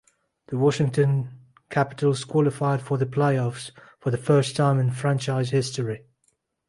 The 0.47 0.57
Washington 0.57 1.29
Capitals 1.69 2.23
qualified 2.23 2.81
for 2.81 2.97
the 2.97 3.05
playoffs 3.05 3.69
for 3.99 4.09
the 4.09 4.17
first 4.17 4.55
time 4.55 4.79
in 4.79 4.89
franchise 4.89 5.51
history. 5.51 6.07